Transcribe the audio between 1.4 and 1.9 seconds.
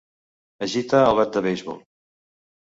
beisbol.